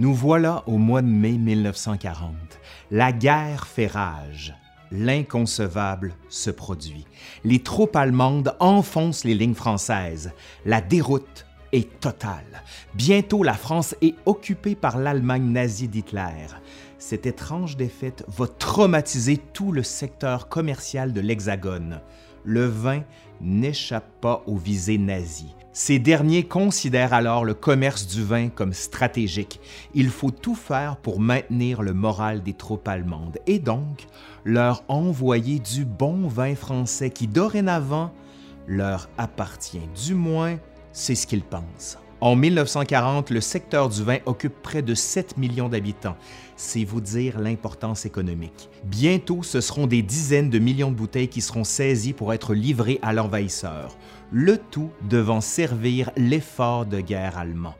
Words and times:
Nous 0.00 0.14
voilà 0.14 0.64
au 0.66 0.78
mois 0.78 1.02
de 1.02 1.08
mai 1.08 1.32
1940. 1.32 2.32
La 2.90 3.12
guerre 3.12 3.66
fait 3.66 3.86
rage. 3.86 4.54
L'inconcevable 4.90 6.14
se 6.30 6.48
produit. 6.48 7.04
Les 7.44 7.58
troupes 7.58 7.96
allemandes 7.96 8.56
enfoncent 8.60 9.24
les 9.24 9.34
lignes 9.34 9.52
françaises. 9.52 10.32
La 10.64 10.80
déroute 10.80 11.44
est 11.72 12.00
totale. 12.00 12.62
Bientôt, 12.94 13.42
la 13.42 13.52
France 13.52 13.94
est 14.00 14.14
occupée 14.24 14.74
par 14.74 14.96
l'Allemagne 14.96 15.52
nazie 15.52 15.86
d'Hitler. 15.86 16.46
Cette 16.96 17.26
étrange 17.26 17.76
défaite 17.76 18.24
va 18.26 18.46
traumatiser 18.46 19.36
tout 19.36 19.70
le 19.70 19.82
secteur 19.82 20.48
commercial 20.48 21.12
de 21.12 21.20
l'Hexagone. 21.20 22.00
Le 22.44 22.64
vin 22.64 23.02
n'échappe 23.42 24.18
pas 24.22 24.44
aux 24.46 24.56
visées 24.56 24.96
nazies. 24.96 25.54
Ces 25.82 25.98
derniers 25.98 26.42
considèrent 26.42 27.14
alors 27.14 27.42
le 27.42 27.54
commerce 27.54 28.06
du 28.06 28.22
vin 28.22 28.50
comme 28.50 28.74
stratégique. 28.74 29.60
Il 29.94 30.10
faut 30.10 30.30
tout 30.30 30.54
faire 30.54 30.98
pour 30.98 31.20
maintenir 31.20 31.80
le 31.80 31.94
moral 31.94 32.42
des 32.42 32.52
troupes 32.52 32.86
allemandes 32.86 33.38
et 33.46 33.58
donc 33.58 34.06
leur 34.44 34.84
envoyer 34.88 35.58
du 35.58 35.86
bon 35.86 36.28
vin 36.28 36.54
français 36.54 37.08
qui 37.08 37.26
dorénavant 37.28 38.12
leur 38.66 39.08
appartient. 39.16 39.88
Du 40.04 40.12
moins, 40.12 40.58
c'est 40.92 41.14
ce 41.14 41.26
qu'ils 41.26 41.42
pensent. 41.42 41.96
En 42.20 42.36
1940, 42.36 43.30
le 43.30 43.40
secteur 43.40 43.88
du 43.88 44.04
vin 44.04 44.18
occupe 44.26 44.60
près 44.60 44.82
de 44.82 44.94
7 44.94 45.38
millions 45.38 45.70
d'habitants. 45.70 46.16
C'est 46.54 46.84
vous 46.84 47.00
dire 47.00 47.40
l'importance 47.40 48.04
économique. 48.04 48.68
Bientôt, 48.84 49.42
ce 49.42 49.62
seront 49.62 49.86
des 49.86 50.02
dizaines 50.02 50.50
de 50.50 50.58
millions 50.58 50.90
de 50.90 50.96
bouteilles 50.96 51.28
qui 51.28 51.40
seront 51.40 51.64
saisies 51.64 52.12
pour 52.12 52.34
être 52.34 52.52
livrées 52.52 52.98
à 53.00 53.14
l'envahisseur, 53.14 53.96
le 54.32 54.58
tout 54.58 54.90
devant 55.08 55.40
servir 55.40 56.10
l'effort 56.16 56.86
de 56.86 57.00
guerre 57.00 57.38
allemand. 57.38 57.74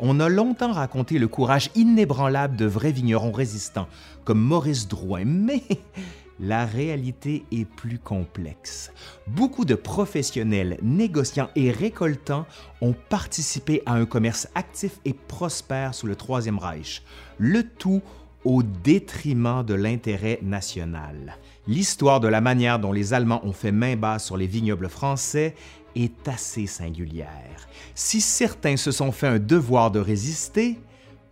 On 0.00 0.18
a 0.18 0.28
longtemps 0.28 0.72
raconté 0.72 1.18
le 1.18 1.28
courage 1.28 1.70
inébranlable 1.76 2.56
de 2.56 2.66
vrais 2.66 2.90
vignerons 2.90 3.30
résistants, 3.30 3.88
comme 4.24 4.40
Maurice 4.40 4.88
Drouin, 4.88 5.24
mais 5.24 5.62
la 6.40 6.64
réalité 6.66 7.44
est 7.52 7.64
plus 7.64 8.00
complexe. 8.00 8.92
Beaucoup 9.28 9.64
de 9.64 9.76
professionnels, 9.76 10.78
négociants 10.82 11.50
et 11.54 11.70
récoltants 11.70 12.46
ont 12.80 12.94
participé 13.08 13.82
à 13.86 13.94
un 13.94 14.04
commerce 14.04 14.48
actif 14.56 14.98
et 15.04 15.14
prospère 15.14 15.94
sous 15.94 16.08
le 16.08 16.16
Troisième 16.16 16.58
Reich, 16.58 17.02
le 17.38 17.62
tout 17.62 18.02
au 18.44 18.62
détriment 18.62 19.64
de 19.64 19.74
l'intérêt 19.74 20.38
national. 20.42 21.38
L'histoire 21.66 22.20
de 22.20 22.28
la 22.28 22.40
manière 22.40 22.78
dont 22.78 22.92
les 22.92 23.14
Allemands 23.14 23.44
ont 23.44 23.52
fait 23.52 23.72
main 23.72 23.96
basse 23.96 24.26
sur 24.26 24.36
les 24.36 24.46
vignobles 24.46 24.90
français 24.90 25.54
est 25.94 26.28
assez 26.28 26.66
singulière. 26.66 27.68
Si 27.94 28.20
certains 28.20 28.76
se 28.76 28.90
sont 28.90 29.12
fait 29.12 29.26
un 29.26 29.38
devoir 29.38 29.90
de 29.90 30.00
résister, 30.00 30.78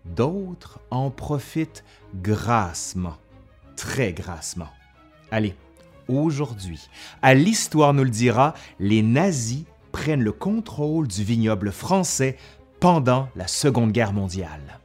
d'autres 0.05 0.81
en 0.91 1.11
profitent 1.11 1.85
grassement, 2.15 3.17
très 3.77 4.13
grassement. 4.13 4.71
Allez, 5.31 5.55
aujourd'hui, 6.09 6.89
à 7.23 7.35
l'Histoire 7.35 7.95
nous 7.95 8.05
le 8.05 8.11
dira, 8.11 8.55
les 8.79 9.03
nazis 9.03 9.65
prennent 9.93 10.23
le 10.23 10.33
contrôle 10.33 11.07
du 11.07 11.23
vignoble 11.23 11.73
français 11.73 12.37
pendant 12.81 13.29
la 13.37 13.47
Seconde 13.47 13.93
Guerre 13.93 14.13
mondiale. 14.13 14.81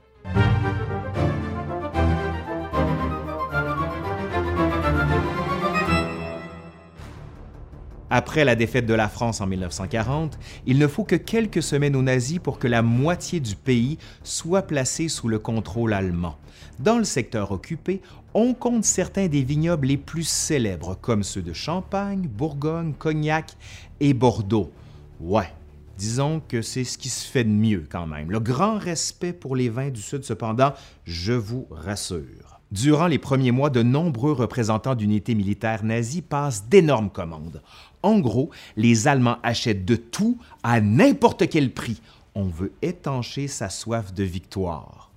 Après 8.10 8.46
la 8.46 8.56
défaite 8.56 8.86
de 8.86 8.94
la 8.94 9.10
France 9.10 9.42
en 9.42 9.48
1940, 9.48 10.40
il 10.66 10.78
ne 10.78 10.88
faut 10.88 11.04
que 11.04 11.16
quelques 11.16 11.62
semaines 11.62 11.96
aux 11.96 12.02
nazis 12.02 12.40
pour 12.40 12.58
que 12.58 12.68
la 12.68 12.82
moitié 12.82 13.42
du 13.42 13.56
pays 13.56 13.98
soit 14.24 14.62
placée 14.62 15.10
sous 15.10 15.28
le 15.28 15.40
contrôle 15.40 15.92
allemand. 15.94 16.38
Dans 16.80 16.98
le 16.98 17.04
secteur 17.04 17.52
occupé, 17.52 18.02
on 18.34 18.54
compte 18.54 18.86
certains 18.86 19.28
des 19.28 19.44
vignobles 19.44 19.88
les 19.88 19.98
plus 19.98 20.28
célèbres, 20.28 20.98
comme 21.02 21.24
ceux 21.24 21.42
de 21.42 21.52
Champagne, 21.52 22.28
Bourgogne, 22.28 22.94
Cognac 22.94 23.58
et 24.00 24.14
Bordeaux. 24.14 24.72
Ouais, 25.20 25.52
disons 25.98 26.42
que 26.48 26.62
c'est 26.62 26.86
ce 26.86 26.98
qui 26.98 27.10
se 27.10 27.28
fait 27.28 27.44
de 27.44 27.50
mieux 27.50 27.86
quand 27.90 28.08
même. 28.08 28.32
Le 28.32 28.40
grand 28.40 28.78
respect 28.78 29.34
pour 29.34 29.56
les 29.56 29.68
vins 29.68 29.90
du 29.90 30.02
Sud, 30.02 30.24
cependant, 30.24 30.74
je 31.04 31.34
vous 31.34 31.68
rassure. 31.72 32.58
Durant 32.72 33.08
les 33.08 33.18
premiers 33.18 33.52
mois, 33.52 33.70
de 33.70 33.82
nombreux 33.82 34.34
représentants 34.34 34.96
d'unités 34.96 35.36
militaires 35.36 35.86
nazies 35.86 36.22
passent 36.22 36.68
d'énormes 36.68 37.10
commandes. 37.10 37.62
En 38.08 38.20
gros, 38.20 38.52
les 38.78 39.10
Allemands 39.10 39.38
achètent 39.44 39.84
de 39.84 39.98
tout 39.98 40.38
à 40.64 40.80
n'importe 40.80 41.50
quel 41.50 41.74
prix. 41.74 42.02
On 42.36 42.46
veut 42.46 42.72
étancher 42.82 43.50
sa 43.50 43.68
soif 43.70 44.14
de 44.14 44.24
victoire. 44.24 45.12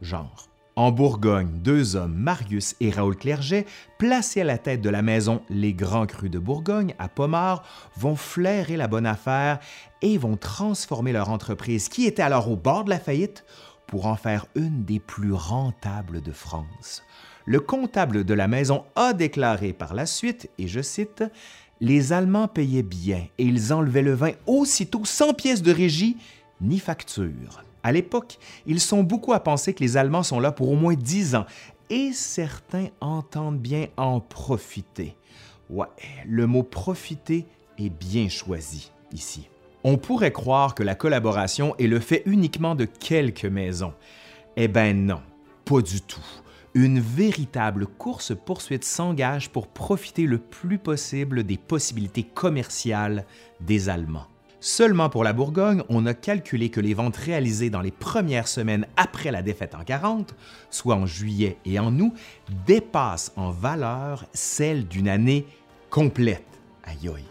Genre. 0.00 0.46
En 0.76 0.92
Bourgogne, 0.92 1.58
deux 1.64 1.96
hommes, 1.96 2.14
Marius 2.14 2.76
et 2.78 2.90
Raoul 2.90 3.16
Clerget, 3.16 3.66
placés 3.98 4.42
à 4.42 4.44
la 4.44 4.58
tête 4.58 4.80
de 4.80 4.90
la 4.90 5.02
maison 5.02 5.42
Les 5.50 5.74
Grands 5.74 6.06
Crus 6.06 6.30
de 6.30 6.38
Bourgogne 6.38 6.94
à 7.00 7.08
Pommard, 7.08 7.64
vont 7.96 8.14
flairer 8.14 8.76
la 8.76 8.86
bonne 8.86 9.06
affaire 9.06 9.58
et 10.00 10.16
vont 10.16 10.36
transformer 10.36 11.10
leur 11.10 11.30
entreprise, 11.30 11.88
qui 11.88 12.06
était 12.06 12.22
alors 12.22 12.48
au 12.48 12.54
bord 12.54 12.84
de 12.84 12.90
la 12.90 13.00
faillite, 13.00 13.44
pour 13.88 14.06
en 14.06 14.14
faire 14.14 14.46
une 14.54 14.84
des 14.84 15.00
plus 15.00 15.32
rentables 15.32 16.20
de 16.20 16.30
France. 16.30 17.02
Le 17.44 17.60
comptable 17.60 18.24
de 18.24 18.34
la 18.34 18.48
maison 18.48 18.84
a 18.96 19.12
déclaré 19.14 19.72
par 19.72 19.94
la 19.94 20.04
suite, 20.04 20.50
et 20.58 20.68
je 20.68 20.80
cite, 20.80 21.24
Les 21.80 22.12
Allemands 22.12 22.48
payaient 22.48 22.82
bien 22.82 23.26
et 23.38 23.44
ils 23.44 23.72
enlevaient 23.72 24.02
le 24.02 24.14
vin 24.14 24.32
aussitôt 24.46 25.04
sans 25.04 25.34
pièces 25.34 25.62
de 25.62 25.72
régie 25.72 26.16
ni 26.60 26.78
facture. 26.78 27.62
À 27.82 27.92
l'époque, 27.92 28.38
ils 28.66 28.80
sont 28.80 29.02
beaucoup 29.02 29.32
à 29.32 29.40
penser 29.40 29.74
que 29.74 29.84
les 29.84 29.96
Allemands 29.96 30.22
sont 30.22 30.40
là 30.40 30.52
pour 30.52 30.70
au 30.70 30.76
moins 30.76 30.94
dix 30.94 31.34
ans, 31.34 31.46
et 31.90 32.12
certains 32.12 32.88
entendent 33.00 33.60
bien 33.60 33.86
en 33.96 34.20
profiter. 34.20 35.16
Ouais, 35.70 35.86
le 36.26 36.46
mot 36.46 36.62
profiter 36.62 37.46
est 37.78 37.90
bien 37.90 38.28
choisi 38.28 38.90
ici. 39.12 39.48
On 39.84 39.98
pourrait 39.98 40.32
croire 40.32 40.74
que 40.74 40.82
la 40.82 40.94
collaboration 40.94 41.76
est 41.76 41.86
le 41.86 42.00
fait 42.00 42.22
uniquement 42.26 42.74
de 42.74 42.86
quelques 42.86 43.44
maisons. 43.44 43.92
Eh 44.56 44.66
ben 44.66 45.06
non, 45.06 45.20
pas 45.64 45.80
du 45.80 46.00
tout. 46.00 46.24
Une 46.76 47.00
véritable 47.00 47.86
course-poursuite 47.86 48.84
s'engage 48.84 49.48
pour 49.48 49.66
profiter 49.66 50.26
le 50.26 50.36
plus 50.36 50.76
possible 50.76 51.42
des 51.42 51.56
possibilités 51.56 52.22
commerciales 52.22 53.24
des 53.62 53.88
Allemands. 53.88 54.26
Seulement 54.60 55.08
pour 55.08 55.24
la 55.24 55.32
Bourgogne, 55.32 55.82
on 55.88 56.04
a 56.04 56.12
calculé 56.12 56.68
que 56.68 56.82
les 56.82 56.92
ventes 56.92 57.16
réalisées 57.16 57.70
dans 57.70 57.80
les 57.80 57.90
premières 57.90 58.46
semaines 58.46 58.86
après 58.98 59.30
la 59.30 59.40
défaite 59.40 59.74
en 59.74 59.84
40, 59.84 60.34
soit 60.68 60.96
en 60.96 61.06
juillet 61.06 61.56
et 61.64 61.78
en 61.78 61.98
août, 61.98 62.12
dépassent 62.66 63.32
en 63.36 63.52
valeur 63.52 64.26
celles 64.34 64.86
d'une 64.86 65.08
année 65.08 65.46
complète. 65.88 66.44
Aïe 66.84 67.08
aïe, 67.08 67.24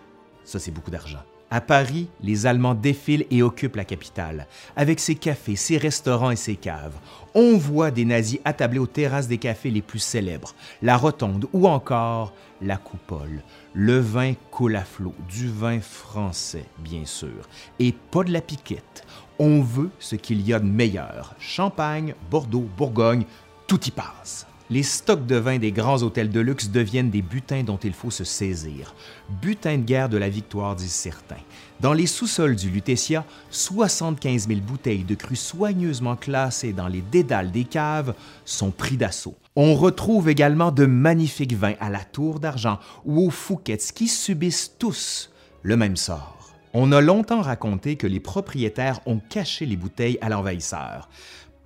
ça 0.44 0.58
c'est 0.58 0.72
beaucoup 0.72 0.90
d'argent. 0.90 1.22
À 1.52 1.62
Paris, 1.62 2.08
les 2.22 2.48
Allemands 2.48 2.74
défilent 2.74 3.28
et 3.30 3.44
occupent 3.44 3.76
la 3.76 3.86
capitale, 3.86 4.48
avec 4.76 5.00
ses 5.00 5.16
cafés, 5.16 5.56
ses 5.56 5.78
restaurants 5.78 6.32
et 6.32 6.36
ses 6.36 6.56
caves. 6.56 6.96
On 7.36 7.58
voit 7.58 7.92
des 7.92 8.06
nazis 8.06 8.40
attablés 8.46 8.80
aux 8.80 8.88
terrasses 8.88 9.28
des 9.28 9.38
cafés 9.38 9.70
les 9.70 9.84
plus 9.84 10.00
célèbres, 10.00 10.56
la 10.82 10.98
Rotonde 10.98 11.48
ou 11.54 11.68
encore 11.68 12.34
la 12.62 12.78
Coupole. 12.78 13.44
Le 13.74 14.00
vin 14.00 14.34
coule 14.50 14.76
à 14.76 14.84
flot, 14.84 15.14
du 15.30 15.50
vin 15.50 15.80
français, 15.82 16.66
bien 16.80 17.06
sûr, 17.06 17.48
et 17.78 17.94
pas 18.12 18.24
de 18.24 18.32
la 18.32 18.42
piquette. 18.42 19.06
On 19.38 19.62
veut 19.62 19.92
ce 20.00 20.16
qu'il 20.16 20.42
y 20.42 20.54
a 20.54 20.60
de 20.60 20.66
meilleur. 20.66 21.36
Champagne, 21.40 22.16
Bordeaux, 22.32 22.68
Bourgogne, 22.76 23.26
tout 23.68 23.84
y 23.86 23.92
passe. 23.92 24.48
Les 24.72 24.82
stocks 24.82 25.28
de 25.28 25.36
vin 25.36 25.60
des 25.60 25.72
grands 25.72 26.02
hôtels 26.02 26.32
de 26.32 26.40
luxe 26.40 26.70
deviennent 26.70 27.12
des 27.12 27.22
butins 27.22 27.62
dont 27.62 27.78
il 27.78 27.94
faut 27.94 28.10
se 28.10 28.24
saisir. 28.24 28.96
Butin 29.40 29.78
de 29.78 29.84
guerre 29.84 30.10
de 30.10 30.18
la 30.18 30.28
victoire, 30.28 30.76
disent 30.76 30.92
certains. 30.92 31.36
Dans 31.82 31.94
les 31.94 32.08
sous-sols 32.08 32.56
du 32.56 32.72
Lutetia, 32.72 33.26
75 33.52 34.48
000 34.48 34.62
bouteilles 34.62 35.04
de 35.04 35.14
cru 35.14 35.36
soigneusement 35.36 36.16
classées 36.16 36.74
dans 36.74 36.88
les 36.88 37.02
dédales 37.02 37.52
des 37.52 37.66
caves 37.66 38.16
sont 38.44 38.72
pris 38.72 38.98
d'assaut. 38.98 39.36
On 39.56 39.76
retrouve 39.76 40.30
également 40.30 40.72
de 40.72 40.88
magnifiques 40.88 41.54
vins 41.54 41.76
à 41.80 41.92
la 41.92 42.04
Tour 42.04 42.40
d'Argent 42.40 42.80
ou 43.06 43.28
aux 43.28 43.30
Fouquettes 43.30 43.92
qui 43.94 44.08
subissent 44.08 44.74
tous 44.80 45.30
le 45.62 45.78
même 45.78 45.96
sort. 45.96 46.36
On 46.74 46.92
a 46.92 47.00
longtemps 47.00 47.42
raconté 47.42 47.96
que 47.96 48.08
les 48.08 48.20
propriétaires 48.20 49.00
ont 49.06 49.20
caché 49.30 49.66
les 49.66 49.78
bouteilles 49.78 50.18
à 50.22 50.28
l'envahisseur. 50.28 51.08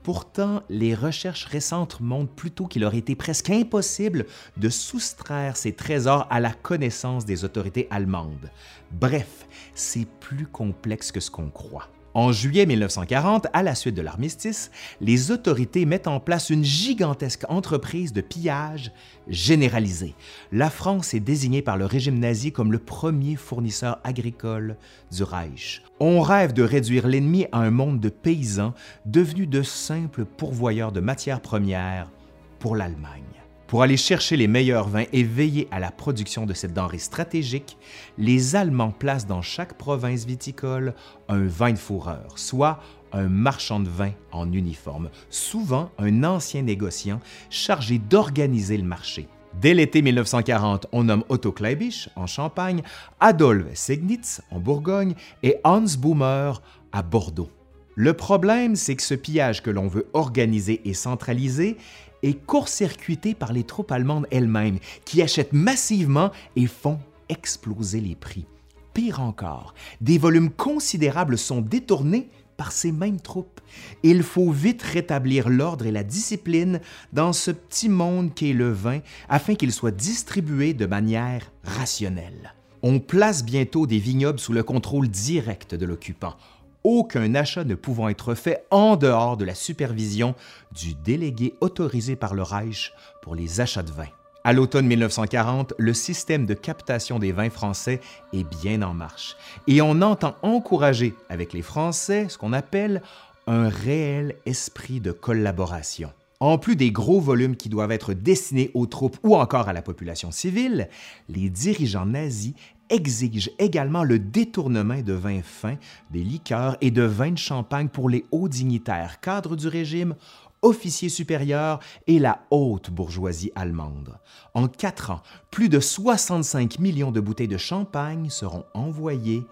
Pourtant, 0.03 0.63
les 0.69 0.95
recherches 0.95 1.45
récentes 1.45 1.99
montrent 1.99 2.33
plutôt 2.33 2.67
qu'il 2.67 2.85
aurait 2.85 2.97
été 2.97 3.15
presque 3.15 3.49
impossible 3.49 4.25
de 4.57 4.69
soustraire 4.69 5.57
ces 5.57 5.73
trésors 5.73 6.25
à 6.29 6.39
la 6.39 6.53
connaissance 6.53 7.25
des 7.25 7.43
autorités 7.43 7.87
allemandes. 7.91 8.49
Bref, 8.91 9.47
c'est 9.75 10.07
plus 10.19 10.47
complexe 10.47 11.11
que 11.11 11.19
ce 11.19 11.29
qu'on 11.29 11.49
croit. 11.49 11.89
En 12.15 12.31
juillet 12.31 12.65
1940, 12.65 13.47
à 13.53 13.61
la 13.61 13.75
suite 13.75 13.93
de 13.93 14.01
l'armistice, 14.01 14.71
les 14.99 15.29
autorités 15.29 15.85
mettent 15.85 16.07
en 16.07 16.19
place 16.19 16.49
une 16.49 16.63
gigantesque 16.63 17.45
entreprise 17.49 18.13
de 18.13 18.21
pillage 18.21 18.91
généralisé. 19.27 20.15
La 20.51 20.71
France 20.71 21.13
est 21.13 21.19
désignée 21.19 21.61
par 21.61 21.77
le 21.77 21.85
régime 21.85 22.17
nazi 22.17 22.51
comme 22.51 22.71
le 22.71 22.79
premier 22.79 23.35
fournisseur 23.35 23.99
agricole 24.03 24.75
du 25.11 25.21
Reich. 25.21 25.83
On 25.99 26.21
rêve 26.21 26.53
de 26.53 26.63
réduire 26.63 27.07
l'ennemi 27.07 27.45
à 27.51 27.59
un 27.59 27.71
monde 27.71 27.99
de 27.99 28.09
paysans 28.09 28.73
devenus 29.05 29.47
de 29.47 29.61
simples 29.61 30.25
pourvoyeurs 30.25 30.91
de 30.91 31.01
matières 31.01 31.41
premières 31.41 32.09
pour 32.57 32.75
l'Allemagne. 32.75 33.28
Pour 33.69 33.83
aller 33.83 33.97
chercher 33.97 34.35
les 34.35 34.47
meilleurs 34.47 34.89
vins 34.89 35.05
et 35.13 35.21
veiller 35.21 35.67
à 35.69 35.79
la 35.79 35.91
production 35.91 36.47
de 36.47 36.55
cette 36.55 36.73
denrée 36.73 36.97
stratégique, 36.97 37.77
les 38.17 38.55
Allemands 38.55 38.89
placent 38.89 39.27
dans 39.27 39.43
chaque 39.43 39.77
province 39.77 40.25
viticole 40.25 40.95
un 41.27 41.45
vin 41.45 41.73
de 41.73 41.77
fourreur, 41.77 42.39
soit 42.39 42.79
un 43.13 43.29
marchand 43.29 43.79
de 43.79 43.87
vin 43.87 44.11
en 44.31 44.51
uniforme, 44.51 45.11
souvent 45.29 45.91
un 45.99 46.23
ancien 46.23 46.63
négociant 46.63 47.19
chargé 47.51 47.99
d'organiser 47.99 48.75
le 48.75 48.85
marché. 48.85 49.27
Dès 49.61 49.75
l'été 49.75 50.01
1940, 50.01 50.87
on 50.91 51.03
nomme 51.03 51.23
Otto 51.29 51.51
Kleibisch 51.51 52.09
en 52.15 52.25
Champagne, 52.25 52.81
Adolf 53.19 53.67
Segnitz 53.75 54.41
en 54.49 54.59
Bourgogne 54.59 55.13
et 55.43 55.57
Hans 55.63 55.85
Boomer 55.99 56.59
à 56.91 57.03
Bordeaux. 57.03 57.51
Le 57.93 58.13
problème, 58.13 58.77
c'est 58.77 58.95
que 58.95 59.03
ce 59.03 59.13
pillage 59.13 59.61
que 59.61 59.69
l'on 59.69 59.87
veut 59.87 60.07
organiser 60.13 60.79
et 60.85 60.93
centraliser 60.93 61.75
est 62.23 62.33
court-circuité 62.45 63.33
par 63.33 63.53
les 63.53 63.63
troupes 63.63 63.91
allemandes 63.91 64.27
elles-mêmes, 64.31 64.79
qui 65.05 65.21
achètent 65.21 65.53
massivement 65.53 66.31
et 66.55 66.67
font 66.67 66.99
exploser 67.29 68.01
les 68.01 68.15
prix. 68.15 68.45
Pire 68.93 69.21
encore, 69.21 69.73
des 70.01 70.17
volumes 70.17 70.49
considérables 70.49 71.37
sont 71.37 71.61
détournés 71.61 72.29
par 72.57 72.73
ces 72.73 72.91
mêmes 72.91 73.21
troupes. 73.21 73.61
Il 74.03 74.21
faut 74.21 74.51
vite 74.51 74.81
rétablir 74.81 75.47
l'ordre 75.47 75.85
et 75.85 75.91
la 75.91 76.03
discipline 76.03 76.81
dans 77.13 77.31
ce 77.31 77.51
petit 77.51 77.87
monde 77.87 78.33
qu'est 78.33 78.51
le 78.51 78.69
vin 78.69 78.99
afin 79.29 79.55
qu'il 79.55 79.71
soit 79.71 79.91
distribué 79.91 80.73
de 80.73 80.85
manière 80.85 81.53
rationnelle. 81.63 82.53
On 82.81 82.99
place 82.99 83.45
bientôt 83.45 83.87
des 83.87 83.99
vignobles 83.99 84.39
sous 84.39 84.51
le 84.51 84.63
contrôle 84.63 85.07
direct 85.07 85.75
de 85.75 85.85
l'occupant 85.85 86.35
aucun 86.83 87.35
achat 87.35 87.63
ne 87.63 87.75
pouvant 87.75 88.09
être 88.09 88.35
fait 88.35 88.65
en 88.71 88.95
dehors 88.95 89.37
de 89.37 89.45
la 89.45 89.55
supervision 89.55 90.35
du 90.71 90.93
délégué 90.95 91.53
autorisé 91.61 92.15
par 92.15 92.33
le 92.33 92.43
Reich 92.43 92.93
pour 93.21 93.35
les 93.35 93.61
achats 93.61 93.83
de 93.83 93.91
vin. 93.91 94.07
À 94.43 94.53
l'automne 94.53 94.87
1940, 94.87 95.73
le 95.77 95.93
système 95.93 96.45
de 96.45 96.53
captation 96.53 97.19
des 97.19 97.33
vins 97.33 97.49
français 97.49 97.99
est 98.31 98.45
bien 98.61 98.81
en 98.81 98.93
marche 98.93 99.35
et 99.67 99.81
on 99.81 100.01
entend 100.01 100.35
encourager 100.41 101.13
avec 101.27 101.51
les 101.51 101.61
Français 101.61 102.27
ce 102.29 102.37
qu'on 102.37 102.53
appelle 102.53 103.01
un 103.47 103.67
réel 103.67 104.35
esprit 104.45 105.01
de 105.01 105.11
collaboration. 105.11 106.11
En 106.41 106.57
plus 106.57 106.77
des 106.77 106.91
gros 106.91 107.19
volumes 107.19 107.57
qui 107.57 107.67
doivent 107.67 107.91
être 107.91 108.13
destinés 108.13 108.71
aux 108.73 108.85
troupes 108.85 109.17
ou 109.23 109.35
encore 109.35 109.67
à 109.67 109.73
la 109.73 109.81
population 109.81 110.31
civile, 110.31 110.87
les 111.27 111.49
dirigeants 111.49 112.05
nazis 112.05 112.53
exigent 112.89 113.51
également 113.59 114.03
le 114.03 114.19
détournement 114.19 115.01
de 115.01 115.13
vins 115.13 115.41
fins, 115.43 115.77
des 116.11 116.23
liqueurs 116.23 116.77
et 116.79 116.91
de 116.91 117.03
vins 117.03 117.31
de 117.31 117.37
champagne 117.37 117.89
pour 117.89 118.09
les 118.09 118.25
hauts 118.31 118.47
dignitaires, 118.47 119.19
cadres 119.19 119.57
du 119.57 119.67
régime, 119.67 120.15
officiers 120.61 121.09
supérieurs 121.09 121.79
et 122.07 122.19
la 122.19 122.45
haute 122.51 122.89
bourgeoisie 122.89 123.51
allemande. 123.55 124.17
En 124.53 124.67
quatre 124.67 125.11
ans, 125.11 125.21
plus 125.51 125.67
de 125.67 125.79
65 125.79 126.79
millions 126.79 127.11
de 127.11 127.19
bouteilles 127.19 127.47
de 127.47 127.57
champagne 127.57 128.29
seront 128.29 128.65
envoyées 128.73 129.43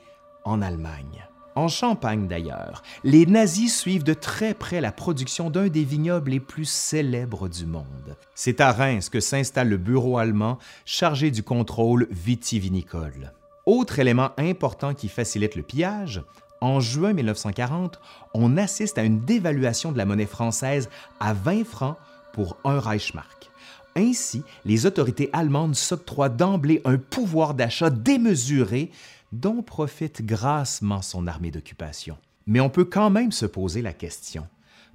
en 0.45 0.61
Allemagne. 0.61 1.27
En 1.57 1.69
Champagne 1.69 2.27
d'ailleurs, 2.27 2.83
les 3.03 3.25
nazis 3.25 3.75
suivent 3.75 4.03
de 4.03 4.13
très 4.13 4.53
près 4.53 4.79
la 4.79 4.91
production 4.91 5.49
d'un 5.49 5.69
des 5.69 5.83
vignobles 5.83 6.29
les 6.29 6.39
plus 6.39 6.65
célèbres 6.69 7.47
du 7.47 7.65
monde. 7.65 8.15
C'est 8.35 8.61
à 8.61 8.71
Reims 8.71 9.09
que 9.09 9.19
s'installe 9.19 9.69
le 9.69 9.77
bureau 9.77 10.19
allemand 10.19 10.59
chargé 10.85 11.31
du 11.31 11.41
contrôle 11.41 12.07
vitivinicole. 12.11 13.33
Autre 13.65 13.97
élément 13.97 14.29
important 14.37 14.93
qui 14.93 15.07
facilite 15.07 15.55
le 15.55 15.63
pillage, 15.63 16.21
en 16.61 16.79
juin 16.79 17.13
1940, 17.13 17.99
on 18.35 18.55
assiste 18.55 18.99
à 18.99 19.03
une 19.03 19.25
dévaluation 19.25 19.91
de 19.91 19.97
la 19.97 20.05
monnaie 20.05 20.27
française 20.27 20.91
à 21.19 21.33
20 21.33 21.65
francs 21.65 21.97
pour 22.33 22.57
un 22.65 22.79
Reichsmark. 22.79 23.49
Ainsi, 23.95 24.43
les 24.63 24.85
autorités 24.85 25.31
allemandes 25.33 25.73
s'octroient 25.73 26.29
d'emblée 26.29 26.83
un 26.85 26.97
pouvoir 26.97 27.55
d'achat 27.55 27.89
démesuré 27.89 28.91
dont 29.31 29.61
profite 29.61 30.25
grassement 30.25 31.01
son 31.01 31.27
armée 31.27 31.51
d'occupation. 31.51 32.17
Mais 32.45 32.59
on 32.59 32.69
peut 32.69 32.85
quand 32.85 33.09
même 33.09 33.31
se 33.31 33.45
poser 33.45 33.81
la 33.81 33.93
question, 33.93 34.47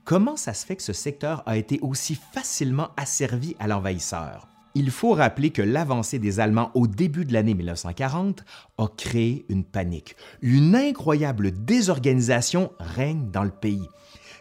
comment 0.05 0.37
ça 0.37 0.55
se 0.55 0.65
fait 0.65 0.77
que 0.77 0.83
ce 0.83 0.93
secteur 0.93 1.43
a 1.47 1.57
été 1.57 1.79
aussi 1.81 2.19
facilement 2.33 2.89
asservi 2.97 3.57
à 3.59 3.69
l'envahisseur? 3.69 4.49
Il 4.75 4.91
faut 4.91 5.13
rappeler 5.13 5.51
que 5.51 5.61
l'avancée 5.61 6.19
des 6.19 6.41
Allemands 6.41 6.71
au 6.75 6.87
début 6.87 7.27
de 7.27 7.35
l'année 7.35 7.53
1940 7.53 8.43
a 8.79 8.87
créé 8.97 9.45
une 9.51 9.65
panique. 9.65 10.17
Une 10.41 10.75
incroyable 10.75 11.53
désorganisation 11.53 12.73
règne 12.79 13.31
dans 13.31 13.45
le 13.45 13.51
pays 13.51 13.87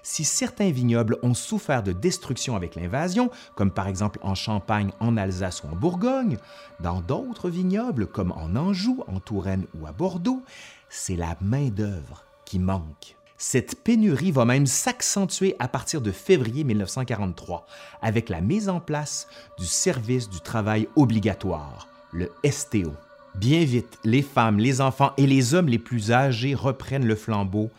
si 0.03 0.23
certains 0.23 0.71
vignobles 0.71 1.17
ont 1.23 1.33
souffert 1.33 1.83
de 1.83 1.91
destruction 1.91 2.55
avec 2.55 2.75
l'invasion, 2.75 3.29
comme 3.55 3.71
par 3.71 3.87
exemple 3.87 4.19
en 4.21 4.35
Champagne, 4.35 4.91
en 4.99 5.17
Alsace 5.17 5.63
ou 5.63 5.67
en 5.67 5.75
Bourgogne, 5.75 6.37
dans 6.79 7.01
d'autres 7.01 7.49
vignobles, 7.49 8.07
comme 8.07 8.31
en 8.31 8.55
Anjou, 8.55 9.03
en 9.07 9.19
Touraine 9.19 9.65
ou 9.79 9.87
à 9.87 9.91
Bordeaux, 9.91 10.43
c'est 10.89 11.15
la 11.15 11.37
main-d'œuvre 11.41 12.25
qui 12.45 12.59
manque. 12.59 13.15
Cette 13.37 13.83
pénurie 13.83 14.31
va 14.31 14.45
même 14.45 14.67
s'accentuer 14.67 15.55
à 15.57 15.67
partir 15.67 16.01
de 16.01 16.11
février 16.11 16.63
1943 16.63 17.65
avec 18.03 18.29
la 18.29 18.39
mise 18.39 18.69
en 18.69 18.79
place 18.79 19.27
du 19.57 19.65
service 19.65 20.29
du 20.29 20.41
travail 20.41 20.87
obligatoire, 20.95 21.87
le 22.11 22.29
STO. 22.47 22.93
Bien 23.33 23.63
vite, 23.63 23.97
les 24.03 24.21
femmes, 24.21 24.59
les 24.59 24.79
enfants 24.79 25.13
et 25.17 25.25
les 25.25 25.55
hommes 25.55 25.69
les 25.69 25.79
plus 25.79 26.11
âgés 26.11 26.53
reprennent 26.53 27.07
le 27.07 27.15
flambeau 27.15 27.71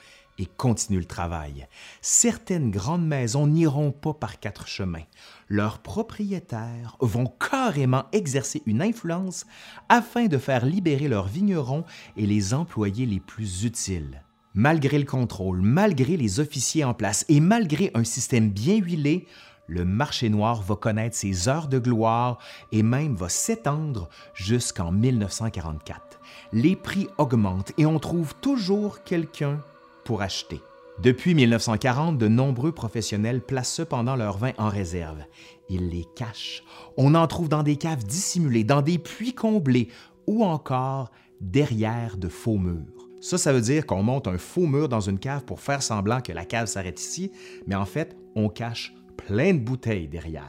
et 0.43 0.47
continuent 0.57 0.99
le 0.99 1.05
travail. 1.05 1.69
Certaines 2.01 2.73
grandes 2.73 3.07
maisons 3.07 3.47
n'iront 3.47 3.93
pas 3.93 4.13
par 4.13 4.41
quatre 4.41 4.67
chemins. 4.67 5.05
Leurs 5.49 5.79
propriétaires 5.79 6.97
vont 7.01 7.33
carrément 7.49 8.07
exercer 8.13 8.61
une 8.67 8.83
influence 8.83 9.47
afin 9.89 10.27
de 10.27 10.39
faire 10.39 10.67
libérer 10.67 11.07
leurs 11.07 11.29
vignerons 11.29 11.85
et 12.17 12.27
les 12.27 12.55
employés 12.55 13.07
les 13.07 13.21
plus 13.21 13.65
utiles. 13.65 14.25
Malgré 14.55 14.99
le 14.99 15.05
contrôle, 15.05 15.63
malgré 15.63 16.17
les 16.17 16.41
officiers 16.41 16.83
en 16.83 16.93
place 16.93 17.25
et 17.29 17.39
malgré 17.39 17.93
un 17.95 18.05
système 18.05 18.51
bien 18.51 18.77
huilé, 18.77 19.27
le 19.69 19.85
marché 19.85 20.29
noir 20.29 20.61
va 20.61 20.75
connaître 20.75 21.17
ses 21.17 21.49
heures 21.49 21.69
de 21.69 21.79
gloire 21.79 22.39
et 22.73 22.83
même 22.83 23.15
va 23.15 23.29
s'étendre 23.29 24.09
jusqu'en 24.35 24.91
1944. 24.91 26.21
Les 26.53 26.75
prix 26.75 27.07
augmentent 27.17 27.73
et 27.79 27.87
on 27.87 28.01
trouve 28.01 28.35
toujours 28.41 29.05
quelqu'un 29.05 29.61
pour 30.05 30.23
acheter. 30.23 30.61
Depuis 31.03 31.35
1940, 31.35 32.19
de 32.19 32.29
nombreux 32.29 32.73
professionnels 32.73 33.41
placent 33.41 33.73
cependant 33.73 34.15
leurs 34.15 34.39
vins 34.39 34.53
en 34.59 34.69
réserve. 34.69 35.25
Ils 35.69 35.89
les 35.89 36.07
cachent. 36.15 36.63
On 36.97 37.15
en 37.15 37.27
trouve 37.27 37.49
dans 37.49 37.63
des 37.63 37.77
caves 37.77 38.05
dissimulées, 38.05 38.65
dans 38.65 38.83
des 38.83 38.99
puits 38.99 39.35
comblés 39.35 39.89
ou 40.27 40.45
encore 40.45 41.11
derrière 41.41 42.17
de 42.19 42.29
faux 42.29 42.59
murs. 42.59 43.09
Ça, 43.21 43.39
ça 43.39 43.53
veut 43.53 43.61
dire 43.61 43.87
qu'on 43.87 44.03
monte 44.03 44.29
un 44.29 44.39
faux 44.39 44.67
mur 44.67 44.89
dans 44.89 45.01
une 45.01 45.19
cave 45.19 45.45
pour 45.45 45.61
faire 45.61 45.83
semblant 45.83 46.21
que 46.21 46.33
la 46.33 46.45
cave 46.45 46.67
s'arrête 46.67 47.01
ici, 47.01 47.33
mais 47.67 47.75
en 47.75 47.87
fait, 47.87 48.17
on 48.35 48.49
cache 48.49 48.95
plein 49.17 49.55
de 49.55 49.61
bouteilles 49.61 50.09
derrière. 50.09 50.45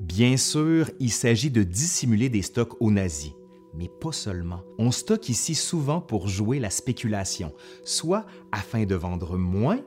Bien 0.00 0.36
sûr, 0.36 0.90
il 0.98 1.10
s'agit 1.10 1.50
de 1.50 1.62
dissimuler 1.62 2.28
des 2.28 2.42
stocks 2.42 2.80
aux 2.80 2.90
nazis 2.90 3.32
mais 3.76 3.88
pas 3.88 4.12
seulement. 4.12 4.62
On 4.78 4.90
stocke 4.90 5.28
ici 5.28 5.54
souvent 5.54 6.00
pour 6.00 6.28
jouer 6.28 6.58
la 6.58 6.70
spéculation, 6.70 7.52
soit 7.84 8.26
afin 8.52 8.84
de 8.84 8.94
vendre 8.94 9.36
moins, 9.36 9.80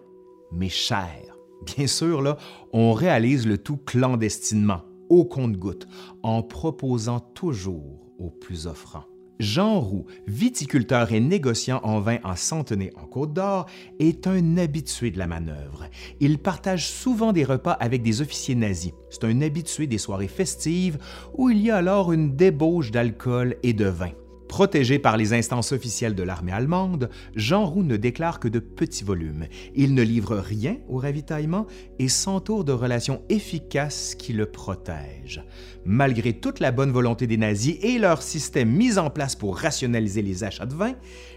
mais 0.52 0.70
cher. 0.70 1.38
Bien 1.76 1.88
sûr, 1.88 2.22
là, 2.22 2.38
on 2.72 2.94
réalise 2.94 3.46
le 3.46 3.58
tout 3.58 3.78
clandestinement, 3.78 4.84
au 5.10 5.26
compte-goutte, 5.26 5.88
en 6.24 6.44
proposant 6.44 7.20
toujours 7.20 8.14
aux 8.18 8.30
plus 8.30 8.68
offrants. 8.68 9.09
Jean 9.40 9.80
Roux, 9.80 10.06
viticulteur 10.28 11.14
et 11.14 11.22
négociant 11.22 11.80
en 11.84 12.02
vin 12.02 12.18
en 12.26 12.36
Centenay 12.36 12.92
en 12.98 13.06
Côte 13.06 13.34
d'Or, 13.34 13.68
est 14.00 14.28
un 14.28 14.58
habitué 14.58 15.12
de 15.12 15.18
la 15.18 15.28
manœuvre. 15.28 15.86
Il 16.20 16.40
partage 16.40 16.90
souvent 16.90 17.32
des 17.32 17.46
repas 17.46 17.72
avec 17.72 18.02
des 18.02 18.22
officiers 18.22 18.56
nazis. 18.56 18.92
C'est 19.10 19.24
un 19.24 19.42
habitué 19.42 19.88
des 19.88 19.98
soirées 19.98 20.28
festives 20.28 20.98
où 21.38 21.50
il 21.50 21.60
y 21.60 21.72
a 21.72 21.78
alors 21.78 22.12
une 22.12 22.36
débauche 22.36 22.92
d'alcool 22.92 23.56
et 23.64 23.72
de 23.72 23.86
vin. 23.86 24.12
Protégé 24.50 24.98
par 24.98 25.16
les 25.16 25.34
instances 25.34 25.72
officielles 25.74 26.16
de 26.16 26.24
l'armée 26.24 26.52
allemande, 26.52 27.12
Jean 27.36 27.68
Roux 27.68 27.84
ne 27.84 27.98
déclare 27.98 28.40
que 28.40 28.48
de 28.48 28.58
petits 28.58 29.04
volumes. 29.04 29.46
Il 29.76 29.94
ne 29.94 30.02
livre 30.02 30.38
rien 30.38 30.78
au 30.90 30.98
ravitaillement 30.98 31.68
et 32.00 32.10
s'entoure 32.10 32.66
de 32.66 32.72
relations 32.72 33.22
efficaces 33.30 34.16
qui 34.16 34.34
le 34.34 34.48
protègent. 34.48 35.46
Malgré 35.86 36.34
toute 36.34 36.60
la 36.60 36.72
bonne 36.72 36.92
volonté 36.92 37.28
des 37.28 37.38
nazis 37.38 37.78
et 37.84 38.00
leur 38.00 38.24
système 38.24 38.72
mis 38.72 38.98
en 38.98 39.12
place 39.12 39.36
pour 39.36 39.56
rationaliser 39.56 40.24
les 40.24 40.44
achats 40.44 40.66
de 40.66 40.74
vin, 40.74 40.96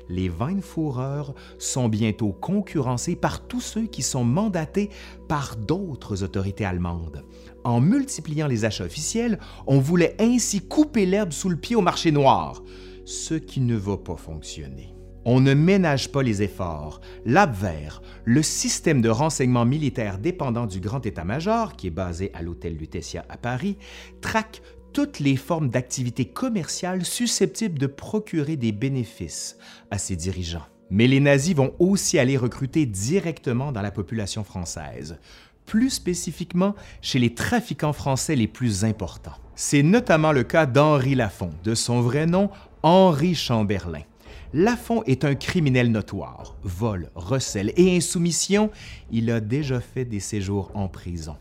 les 0.09 0.31
Weinfoureurs 0.31 1.35
sont 1.59 1.91
bientôt 1.91 2.33
concurrencés 2.33 3.15
par 3.15 3.47
tous 3.47 3.61
ceux 3.61 3.87
qui 3.87 4.01
sont 4.01 4.25
mandatés 4.25 4.89
par 5.29 5.57
d'autres 5.57 6.23
autorités 6.23 6.65
allemandes. 6.65 7.25
En 7.63 7.79
multipliant 7.79 8.47
les 8.47 8.65
achats 8.65 8.85
officiels, 8.85 9.39
on 9.67 9.81
voulait 9.81 10.17
ainsi 10.19 10.63
couper 10.63 11.05
l'herbe 11.05 11.33
sous 11.33 11.51
le 11.51 11.57
pied 11.57 11.77
au 11.77 11.83
marché 11.83 12.11
noir 12.11 12.63
ce 13.05 13.35
qui 13.35 13.61
ne 13.61 13.77
va 13.77 13.97
pas 13.97 14.17
fonctionner. 14.17 14.95
On 15.25 15.41
ne 15.41 15.55
ménage 15.55 16.11
pas 16.11 16.23
les 16.23 16.43
efforts. 16.43 17.01
L'Abwehr, 17.25 18.03
le 18.25 18.43
système 18.43 19.01
de 19.01 19.09
renseignement 19.09 19.65
militaire 19.65 20.19
dépendant 20.19 20.67
du 20.67 20.81
Grand 20.81 21.05
État-major, 21.07 21.77
qui 21.77 21.87
est 21.87 21.91
basé 21.91 22.33
à 22.35 22.43
l'hôtel 22.43 22.77
Lutetia 22.77 23.25
à 23.29 23.37
Paris, 23.37 23.77
traque 24.21 24.63
toutes 24.93 25.21
les 25.21 25.37
formes 25.37 25.71
d'activités 25.71 26.27
commerciales 26.27 27.05
susceptibles 27.05 27.79
de 27.79 27.87
procurer 27.87 28.57
des 28.57 28.73
bénéfices 28.73 29.57
à 29.91 29.99
ses 29.99 30.17
dirigeants. 30.17 30.67
Mais 30.91 31.07
les 31.07 31.21
nazis 31.21 31.55
vont 31.55 31.73
aussi 31.79 32.19
aller 32.19 32.37
recruter 32.37 32.85
directement 32.85 33.73
dans 33.73 33.81
la 33.81 33.93
population 33.93 34.45
française, 34.45 35.19
plus 35.65 35.91
spécifiquement 35.91 36.75
chez 37.01 37.19
les 37.19 37.35
trafiquants 37.35 37.93
français 37.93 38.37
les 38.37 38.49
plus 38.49 38.85
importants. 38.85 39.37
C'est 39.55 39.83
notamment 39.83 40.33
le 40.33 40.43
cas 40.43 40.67
d'Henri 40.67 41.15
Lafont, 41.15 41.53
de 41.63 41.75
son 41.75 42.01
vrai 42.01 42.27
nom 42.27 42.51
Henri 42.83 43.37
Chamberlain. 43.37 44.03
Lafont 44.53 45.05
est 45.05 45.25
un 45.25 45.37
criminel 45.37 45.93
notoire. 45.93 46.57
Vol, 46.65 47.11
recel 47.15 47.73
et 47.77 47.97
insoumission, 47.97 48.71
il 49.13 49.31
a 49.31 49.41
déjà 49.41 49.81
fait 49.81 50.05
des 50.05 50.19
séjours 50.19 50.73
en 50.75 50.89
prison. 50.89 51.37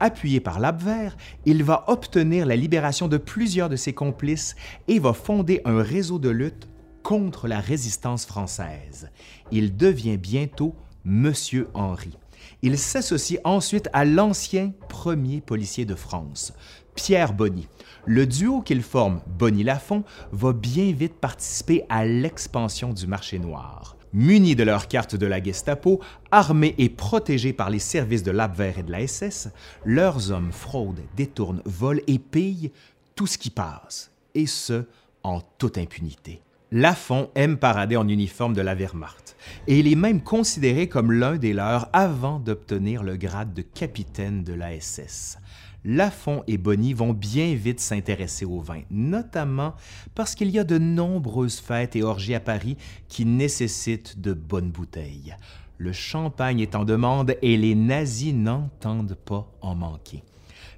Appuyé 0.00 0.40
par 0.40 0.60
l'Abwehr, 0.60 1.16
il 1.44 1.62
va 1.62 1.84
obtenir 1.88 2.46
la 2.46 2.56
libération 2.56 3.06
de 3.06 3.18
plusieurs 3.18 3.68
de 3.68 3.76
ses 3.76 3.92
complices 3.92 4.56
et 4.86 4.98
va 4.98 5.12
fonder 5.12 5.60
un 5.66 5.82
réseau 5.82 6.18
de 6.18 6.30
lutte 6.30 6.68
contre 7.02 7.48
la 7.48 7.60
résistance 7.60 8.24
française. 8.24 9.10
Il 9.52 9.76
devient 9.76 10.16
bientôt 10.16 10.74
Monsieur 11.04 11.68
Henri. 11.74 12.16
Il 12.62 12.78
s'associe 12.78 13.40
ensuite 13.44 13.88
à 13.92 14.04
l'ancien 14.04 14.72
premier 14.88 15.40
policier 15.40 15.84
de 15.84 15.94
France, 15.94 16.54
Pierre 16.98 17.32
Bonny. 17.32 17.68
Le 18.06 18.26
duo 18.26 18.60
qu'ils 18.60 18.82
forment, 18.82 19.20
Bonny-Lafont, 19.38 20.02
va 20.32 20.52
bien 20.52 20.90
vite 20.90 21.14
participer 21.14 21.84
à 21.88 22.04
l'expansion 22.04 22.92
du 22.92 23.06
marché 23.06 23.38
noir. 23.38 23.96
Munis 24.12 24.56
de 24.56 24.64
leur 24.64 24.88
carte 24.88 25.14
de 25.14 25.24
la 25.24 25.40
Gestapo, 25.40 26.00
armés 26.32 26.74
et 26.76 26.88
protégés 26.88 27.52
par 27.52 27.70
les 27.70 27.78
services 27.78 28.24
de 28.24 28.32
l'Abwehr 28.32 28.80
et 28.80 28.82
de 28.82 28.90
la 28.90 29.06
SS, 29.06 29.50
leurs 29.84 30.32
hommes 30.32 30.50
fraudent, 30.50 31.04
détournent, 31.16 31.62
volent 31.66 32.02
et 32.08 32.18
pillent 32.18 32.72
tout 33.14 33.28
ce 33.28 33.38
qui 33.38 33.50
passe, 33.50 34.10
et 34.34 34.46
ce, 34.46 34.82
en 35.22 35.40
toute 35.56 35.78
impunité. 35.78 36.42
Lafont 36.72 37.30
aime 37.36 37.58
parader 37.58 37.96
en 37.96 38.08
uniforme 38.08 38.54
de 38.54 38.60
la 38.60 38.74
Wehrmacht, 38.74 39.36
et 39.68 39.78
il 39.78 39.86
est 39.86 39.94
même 39.94 40.20
considéré 40.20 40.88
comme 40.88 41.12
l'un 41.12 41.36
des 41.36 41.52
leurs 41.52 41.88
avant 41.92 42.40
d'obtenir 42.40 43.04
le 43.04 43.16
grade 43.16 43.54
de 43.54 43.62
capitaine 43.62 44.42
de 44.42 44.52
la 44.52 44.78
SS. 44.78 45.38
Lafont 45.84 46.42
et 46.46 46.58
Bonny 46.58 46.92
vont 46.92 47.12
bien 47.12 47.54
vite 47.54 47.80
s'intéresser 47.80 48.44
au 48.44 48.60
vin, 48.60 48.82
notamment 48.90 49.74
parce 50.14 50.34
qu'il 50.34 50.50
y 50.50 50.58
a 50.58 50.64
de 50.64 50.78
nombreuses 50.78 51.60
fêtes 51.60 51.94
et 51.94 52.02
orgies 52.02 52.34
à 52.34 52.40
Paris 52.40 52.76
qui 53.08 53.24
nécessitent 53.24 54.20
de 54.20 54.32
bonnes 54.32 54.70
bouteilles. 54.70 55.36
Le 55.78 55.92
champagne 55.92 56.58
est 56.58 56.74
en 56.74 56.84
demande 56.84 57.36
et 57.40 57.56
les 57.56 57.76
nazis 57.76 58.34
n'entendent 58.34 59.16
pas 59.24 59.48
en 59.60 59.76
manquer. 59.76 60.24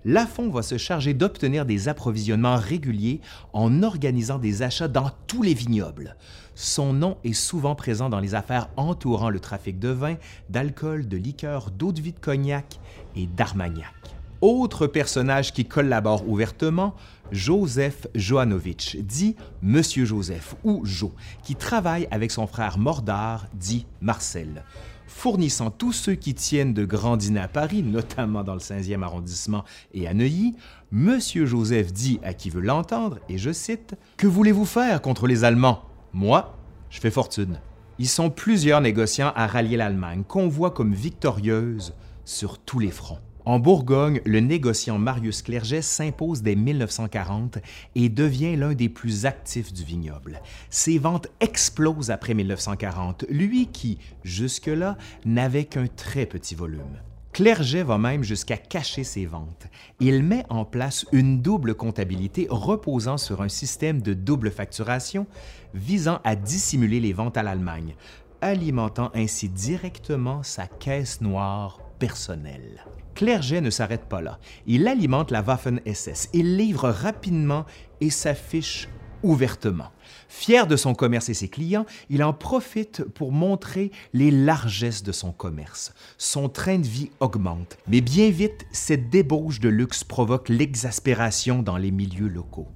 Lafont 0.04 0.50
va 0.50 0.62
se 0.62 0.78
charger 0.78 1.14
d'obtenir 1.14 1.66
des 1.66 1.88
approvisionnements 1.88 2.56
réguliers 2.56 3.20
en 3.52 3.82
organisant 3.82 4.38
des 4.38 4.62
achats 4.62 4.88
dans 4.88 5.10
tous 5.26 5.42
les 5.42 5.54
vignobles. 5.54 6.16
Son 6.54 6.92
nom 6.92 7.16
est 7.24 7.32
souvent 7.32 7.74
présent 7.74 8.10
dans 8.10 8.20
les 8.20 8.34
affaires 8.34 8.68
entourant 8.76 9.30
le 9.30 9.40
trafic 9.40 9.78
de 9.78 9.88
vin, 9.88 10.16
d'alcool, 10.50 11.08
de 11.08 11.16
liqueurs, 11.16 11.70
d'eau 11.70 11.92
de 11.92 12.00
vie 12.00 12.12
de 12.12 12.18
cognac 12.18 12.80
et 13.16 13.26
d'armagnac. 13.26 14.19
Autre 14.40 14.86
personnage 14.86 15.52
qui 15.52 15.66
collabore 15.66 16.26
ouvertement, 16.26 16.94
Joseph 17.30 18.06
Johanovitch, 18.14 18.96
dit 18.96 19.36
Monsieur 19.60 20.06
Joseph 20.06 20.54
ou 20.64 20.80
Jo, 20.86 21.12
qui 21.42 21.56
travaille 21.56 22.08
avec 22.10 22.30
son 22.30 22.46
frère 22.46 22.78
Mordard, 22.78 23.48
dit 23.52 23.86
Marcel. 24.00 24.64
Fournissant 25.06 25.70
tous 25.70 25.92
ceux 25.92 26.14
qui 26.14 26.32
tiennent 26.32 26.72
de 26.72 26.86
grands 26.86 27.18
dîners 27.18 27.40
à 27.40 27.48
Paris, 27.48 27.82
notamment 27.82 28.42
dans 28.42 28.54
le 28.54 28.60
5e 28.60 29.02
arrondissement 29.02 29.64
et 29.92 30.08
à 30.08 30.14
Neuilly, 30.14 30.54
Monsieur 30.90 31.44
Joseph 31.44 31.92
dit 31.92 32.18
à 32.22 32.32
qui 32.32 32.48
veut 32.48 32.62
l'entendre, 32.62 33.18
et 33.28 33.36
je 33.36 33.52
cite 33.52 33.94
Que 34.16 34.26
voulez-vous 34.26 34.64
faire 34.64 35.02
contre 35.02 35.26
les 35.26 35.44
Allemands? 35.44 35.82
Moi, 36.14 36.56
je 36.88 36.98
fais 36.98 37.10
fortune. 37.10 37.60
Ils 37.98 38.08
sont 38.08 38.30
plusieurs 38.30 38.80
négociants 38.80 39.32
à 39.36 39.46
rallier 39.46 39.76
l'Allemagne, 39.76 40.24
qu'on 40.26 40.48
voit 40.48 40.70
comme 40.70 40.94
victorieuse 40.94 41.92
sur 42.24 42.58
tous 42.58 42.78
les 42.78 42.90
fronts. 42.90 43.18
En 43.46 43.58
Bourgogne, 43.58 44.20
le 44.26 44.40
négociant 44.40 44.98
Marius 44.98 45.42
Clerget 45.42 45.82
s'impose 45.82 46.42
dès 46.42 46.54
1940 46.54 47.58
et 47.94 48.08
devient 48.08 48.56
l'un 48.56 48.74
des 48.74 48.88
plus 48.88 49.24
actifs 49.24 49.72
du 49.72 49.82
vignoble. 49.82 50.42
Ses 50.68 50.98
ventes 50.98 51.28
explosent 51.40 52.10
après 52.10 52.34
1940, 52.34 53.24
lui 53.30 53.66
qui, 53.66 53.98
jusque-là, 54.24 54.98
n'avait 55.24 55.64
qu'un 55.64 55.86
très 55.86 56.26
petit 56.26 56.54
volume. 56.54 57.00
Clerget 57.32 57.84
va 57.84 57.96
même 57.96 58.24
jusqu'à 58.24 58.56
cacher 58.56 59.04
ses 59.04 59.24
ventes. 59.24 59.68
Il 60.00 60.22
met 60.22 60.44
en 60.48 60.64
place 60.64 61.06
une 61.12 61.40
double 61.40 61.74
comptabilité 61.74 62.46
reposant 62.50 63.18
sur 63.18 63.40
un 63.40 63.48
système 63.48 64.02
de 64.02 64.14
double 64.14 64.50
facturation 64.50 65.26
visant 65.72 66.20
à 66.24 66.34
dissimuler 66.34 67.00
les 67.00 67.12
ventes 67.12 67.36
à 67.36 67.42
l'Allemagne, 67.42 67.94
alimentant 68.40 69.10
ainsi 69.14 69.48
directement 69.48 70.42
sa 70.42 70.66
caisse 70.66 71.20
noire 71.20 71.80
personnelle. 71.98 72.84
Clerget 73.20 73.60
ne 73.60 73.68
s'arrête 73.68 74.06
pas 74.06 74.22
là. 74.22 74.38
Il 74.66 74.88
alimente 74.88 75.30
la 75.30 75.42
Waffen-SS. 75.42 76.30
Il 76.32 76.56
livre 76.56 76.88
rapidement 76.88 77.66
et 78.00 78.08
s'affiche 78.08 78.88
ouvertement. 79.22 79.90
Fier 80.30 80.66
de 80.66 80.74
son 80.74 80.94
commerce 80.94 81.28
et 81.28 81.34
ses 81.34 81.48
clients, 81.48 81.84
il 82.08 82.24
en 82.24 82.32
profite 82.32 83.04
pour 83.04 83.30
montrer 83.30 83.90
les 84.14 84.30
largesses 84.30 85.02
de 85.02 85.12
son 85.12 85.32
commerce. 85.32 85.92
Son 86.16 86.48
train 86.48 86.78
de 86.78 86.86
vie 86.86 87.10
augmente, 87.20 87.76
mais 87.86 88.00
bien 88.00 88.30
vite, 88.30 88.64
cette 88.72 89.10
débauche 89.10 89.60
de 89.60 89.68
luxe 89.68 90.02
provoque 90.02 90.48
l'exaspération 90.48 91.62
dans 91.62 91.76
les 91.76 91.90
milieux 91.90 92.28
locaux. 92.28 92.68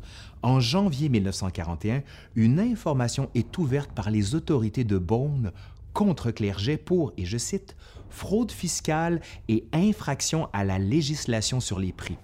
En 0.43 0.61
janvier 0.61 1.09
1941, 1.09 2.03
une 2.35 2.61
information 2.61 3.31
est 3.35 3.57
ouverte 3.57 3.93
par 3.93 4.11
les 4.11 4.35
autorités 4.35 4.85
de 4.85 4.99
Beaune 4.99 5.53
contre 5.95 6.31
Clerget 6.31 6.77
pour, 6.77 7.15
et 7.17 7.25
je 7.25 7.39
cite, 7.39 7.77
fraude 8.11 8.53
fiscale 8.53 9.23
et 9.49 9.65
infraction 9.73 10.49
à 10.53 10.65
la 10.65 10.79
législation 10.79 11.61
sur 11.61 11.79
les 11.79 11.93
prix. 11.93 12.19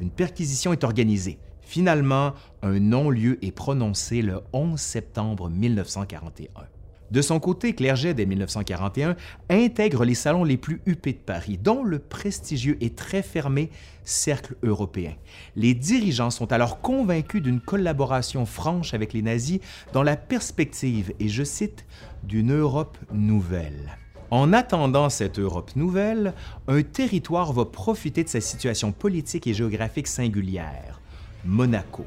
Une 0.00 0.10
perquisition 0.10 0.72
est 0.72 0.84
organisée. 0.84 1.38
Finalement, 1.62 2.34
un 2.60 2.78
non-lieu 2.80 3.42
est 3.42 3.52
prononcé 3.52 4.20
le 4.20 4.42
11 4.52 4.78
septembre 4.78 5.48
1941. 5.48 6.48
De 7.12 7.20
son 7.20 7.40
côté, 7.40 7.74
Clerget, 7.74 8.14
dès 8.14 8.24
1941, 8.24 9.16
intègre 9.50 10.06
les 10.06 10.14
salons 10.14 10.44
les 10.44 10.56
plus 10.56 10.80
huppés 10.86 11.12
de 11.12 11.18
Paris, 11.18 11.58
dont 11.62 11.84
le 11.84 11.98
prestigieux 11.98 12.78
et 12.80 12.88
très 12.88 13.20
fermé 13.20 13.68
Cercle 14.02 14.56
européen. 14.62 15.12
Les 15.54 15.74
dirigeants 15.74 16.30
sont 16.30 16.52
alors 16.52 16.80
convaincus 16.80 17.42
d'une 17.42 17.60
collaboration 17.60 18.46
franche 18.46 18.94
avec 18.94 19.12
les 19.12 19.20
nazis 19.20 19.60
dans 19.92 20.02
la 20.02 20.16
perspective, 20.16 21.12
et 21.20 21.28
je 21.28 21.44
cite, 21.44 21.84
d'une 22.24 22.54
Europe 22.54 22.96
nouvelle. 23.12 23.98
En 24.30 24.54
attendant 24.54 25.10
cette 25.10 25.38
Europe 25.38 25.76
nouvelle, 25.76 26.32
un 26.66 26.80
territoire 26.82 27.52
va 27.52 27.66
profiter 27.66 28.24
de 28.24 28.30
sa 28.30 28.40
situation 28.40 28.90
politique 28.90 29.46
et 29.46 29.52
géographique 29.52 30.06
singulière, 30.06 31.02
Monaco. 31.44 32.06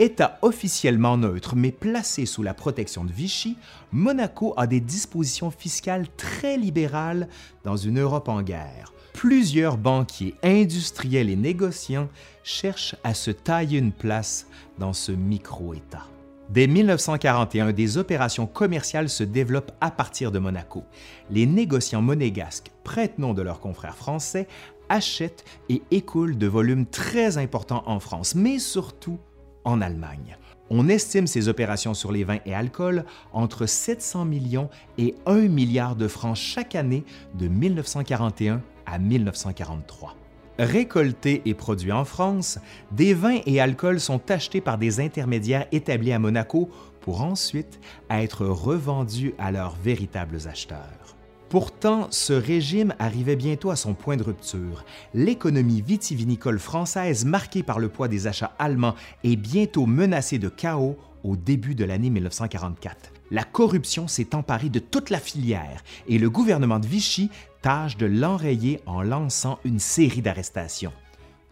État 0.00 0.38
officiellement 0.42 1.16
neutre 1.16 1.56
mais 1.56 1.72
placé 1.72 2.24
sous 2.24 2.44
la 2.44 2.54
protection 2.54 3.04
de 3.04 3.12
Vichy, 3.12 3.56
Monaco 3.90 4.54
a 4.56 4.68
des 4.68 4.78
dispositions 4.78 5.50
fiscales 5.50 6.06
très 6.16 6.56
libérales 6.56 7.28
dans 7.64 7.76
une 7.76 7.98
Europe 7.98 8.28
en 8.28 8.42
guerre. 8.42 8.92
Plusieurs 9.12 9.76
banquiers, 9.76 10.36
industriels 10.44 11.30
et 11.30 11.36
négociants 11.36 12.08
cherchent 12.44 12.94
à 13.02 13.12
se 13.12 13.32
tailler 13.32 13.78
une 13.78 13.90
place 13.90 14.46
dans 14.78 14.92
ce 14.92 15.10
micro-État. 15.10 16.06
Dès 16.48 16.68
1941, 16.68 17.72
des 17.72 17.98
opérations 17.98 18.46
commerciales 18.46 19.08
se 19.08 19.24
développent 19.24 19.72
à 19.80 19.90
partir 19.90 20.30
de 20.30 20.38
Monaco. 20.38 20.84
Les 21.28 21.44
négociants 21.44 22.02
monégasques, 22.02 22.70
prête-nom 22.84 23.34
de 23.34 23.42
leurs 23.42 23.58
confrères 23.58 23.96
français, 23.96 24.46
achètent 24.88 25.44
et 25.68 25.82
écoulent 25.90 26.38
de 26.38 26.46
volumes 26.46 26.86
très 26.86 27.36
importants 27.36 27.82
en 27.86 28.00
France, 28.00 28.36
mais 28.36 28.60
surtout 28.60 29.18
en 29.68 29.80
Allemagne. 29.80 30.36
On 30.70 30.88
estime 30.88 31.26
ces 31.26 31.48
opérations 31.48 31.94
sur 31.94 32.12
les 32.12 32.24
vins 32.24 32.40
et 32.44 32.54
alcools 32.54 33.04
entre 33.32 33.66
700 33.66 34.24
millions 34.24 34.68
et 34.98 35.14
1 35.26 35.48
milliard 35.48 35.96
de 35.96 36.08
francs 36.08 36.36
chaque 36.36 36.74
année 36.74 37.04
de 37.34 37.48
1941 37.48 38.62
à 38.86 38.98
1943. 38.98 40.14
Récoltés 40.58 41.42
et 41.44 41.54
produits 41.54 41.92
en 41.92 42.04
France, 42.04 42.58
des 42.90 43.14
vins 43.14 43.38
et 43.46 43.60
alcools 43.60 44.00
sont 44.00 44.30
achetés 44.30 44.60
par 44.60 44.76
des 44.76 45.00
intermédiaires 45.00 45.66
établis 45.70 46.12
à 46.12 46.18
Monaco 46.18 46.68
pour 47.00 47.22
ensuite 47.22 47.80
être 48.10 48.44
revendus 48.44 49.34
à 49.38 49.52
leurs 49.52 49.76
véritables 49.76 50.48
acheteurs. 50.48 51.17
Pourtant, 51.48 52.08
ce 52.10 52.34
régime 52.34 52.94
arrivait 52.98 53.34
bientôt 53.34 53.70
à 53.70 53.76
son 53.76 53.94
point 53.94 54.18
de 54.18 54.22
rupture. 54.22 54.84
L'économie 55.14 55.80
vitivinicole 55.80 56.58
française, 56.58 57.24
marquée 57.24 57.62
par 57.62 57.78
le 57.78 57.88
poids 57.88 58.06
des 58.06 58.26
achats 58.26 58.52
allemands, 58.58 58.94
est 59.24 59.36
bientôt 59.36 59.86
menacée 59.86 60.38
de 60.38 60.50
chaos 60.50 60.98
au 61.24 61.36
début 61.36 61.74
de 61.74 61.86
l'année 61.86 62.10
1944. 62.10 63.12
La 63.30 63.44
corruption 63.44 64.08
s'est 64.08 64.34
emparée 64.34 64.68
de 64.68 64.78
toute 64.78 65.08
la 65.08 65.18
filière 65.18 65.82
et 66.06 66.18
le 66.18 66.28
gouvernement 66.28 66.80
de 66.80 66.86
Vichy 66.86 67.30
tâche 67.62 67.96
de 67.96 68.06
l'enrayer 68.06 68.80
en 68.84 69.00
lançant 69.00 69.58
une 69.64 69.78
série 69.78 70.22
d'arrestations. 70.22 70.92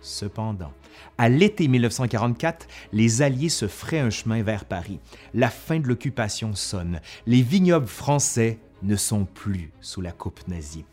Cependant, 0.03 0.73
à 1.17 1.31
l'été 1.31 1.69
1944, 1.69 2.69
les 2.93 3.23
Alliés 3.23 3.49
se 3.49 3.67
feraient 3.67 3.99
un 3.99 4.11
chemin 4.11 4.43
vers 4.43 4.67
Paris. 4.67 5.00
La 5.33 5.49
fin 5.49 5.81
de 5.81 5.88
l'occupation 5.88 6.55
sonne. 6.55 7.00
Les 7.26 7.43
vignobles 7.43 7.87
français 7.87 8.59
ne 8.83 8.97
sont 8.97 9.25
plus 9.25 9.73
sous 9.80 10.00
la 10.00 10.12
coupe 10.12 10.47
nazie. 10.49 10.85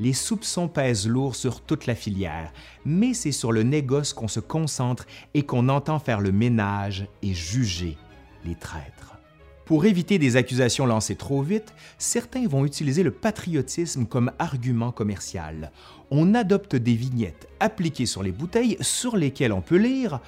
Les 0.00 0.12
soupçons 0.12 0.68
pèsent 0.68 1.08
lourd 1.08 1.34
sur 1.34 1.60
toute 1.60 1.86
la 1.86 1.94
filière, 1.96 2.52
mais 2.84 3.14
c'est 3.14 3.32
sur 3.32 3.50
le 3.50 3.64
négoce 3.64 4.12
qu'on 4.12 4.28
se 4.28 4.40
concentre 4.40 5.06
et 5.34 5.42
qu'on 5.42 5.68
entend 5.68 5.98
faire 5.98 6.20
le 6.20 6.30
ménage 6.30 7.08
et 7.22 7.34
juger 7.34 7.98
les 8.44 8.54
traîtres. 8.54 9.16
Pour 9.68 9.84
éviter 9.84 10.18
des 10.18 10.36
accusations 10.36 10.86
lancées 10.86 11.16
trop 11.16 11.42
vite, 11.42 11.74
certains 11.98 12.46
vont 12.46 12.64
utiliser 12.64 13.02
le 13.02 13.10
patriotisme 13.10 14.06
comme 14.06 14.32
argument 14.38 14.92
commercial. 14.92 15.72
On 16.10 16.32
adopte 16.32 16.74
des 16.74 16.94
vignettes 16.94 17.48
appliquées 17.60 18.06
sur 18.06 18.22
les 18.22 18.32
bouteilles 18.32 18.78
sur 18.80 19.16
lesquelles 19.16 19.52
on 19.52 19.60
peut 19.60 19.76
lire 19.76 20.20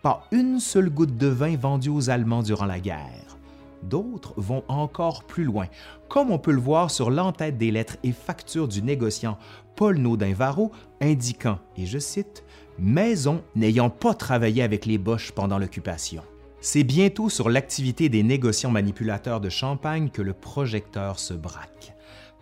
Pas 0.00 0.26
une 0.30 0.60
seule 0.60 0.88
goutte 0.88 1.18
de 1.18 1.26
vin 1.26 1.56
vendue 1.56 1.90
aux 1.90 2.08
Allemands 2.08 2.42
durant 2.42 2.64
la 2.64 2.80
guerre. 2.80 3.35
D'autres 3.82 4.34
vont 4.36 4.64
encore 4.68 5.24
plus 5.24 5.44
loin, 5.44 5.66
comme 6.08 6.30
on 6.30 6.38
peut 6.38 6.52
le 6.52 6.60
voir 6.60 6.90
sur 6.90 7.10
l'entête 7.10 7.58
des 7.58 7.70
lettres 7.70 7.96
et 8.02 8.12
factures 8.12 8.68
du 8.68 8.82
négociant 8.82 9.38
Paul 9.74 9.98
Naudin-Varro, 9.98 10.72
indiquant, 11.00 11.58
et 11.76 11.86
je 11.86 11.98
cite, 11.98 12.44
Maison 12.78 13.42
n'ayant 13.54 13.90
pas 13.90 14.14
travaillé 14.14 14.62
avec 14.62 14.84
les 14.84 14.98
Boches 14.98 15.32
pendant 15.32 15.58
l'occupation. 15.58 16.22
C'est 16.60 16.84
bientôt 16.84 17.30
sur 17.30 17.48
l'activité 17.48 18.08
des 18.08 18.22
négociants 18.22 18.70
manipulateurs 18.70 19.40
de 19.40 19.48
champagne 19.48 20.10
que 20.10 20.22
le 20.22 20.32
projecteur 20.32 21.18
se 21.18 21.32
braque. 21.32 21.95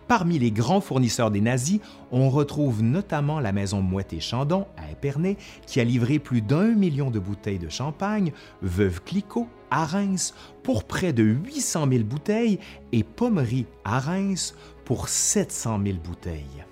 Parmi 0.07 0.37
les 0.37 0.51
grands 0.51 0.81
fournisseurs 0.81 1.31
des 1.31 1.41
nazis, 1.41 1.79
on 2.11 2.29
retrouve 2.29 2.83
notamment 2.83 3.39
la 3.39 3.51
maison 3.51 3.81
Mouette 3.81 4.13
et 4.13 4.19
Chandon 4.19 4.67
à 4.77 4.91
Épernay, 4.91 5.35
qui 5.65 5.79
a 5.79 5.83
livré 5.83 6.19
plus 6.19 6.41
d'un 6.41 6.75
million 6.75 7.09
de 7.09 7.19
bouteilles 7.19 7.59
de 7.59 7.69
champagne, 7.69 8.31
Veuve 8.61 9.01
Clicquot 9.03 9.47
à 9.71 9.85
Reims 9.85 10.35
pour 10.61 10.83
près 10.83 11.11
de 11.11 11.23
800 11.23 11.87
000 11.89 12.03
bouteilles 12.03 12.59
et 12.91 13.03
Pommery 13.03 13.65
à 13.83 13.99
Reims 13.99 14.55
pour 14.85 15.09
700 15.09 15.81
000 15.83 15.97
bouteilles. 16.03 16.65